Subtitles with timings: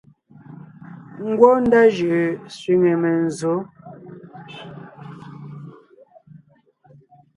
[1.27, 2.21] Ngwɔ́ ndá jʉʼʉ
[2.55, 3.53] sẅiŋe menzsǒ.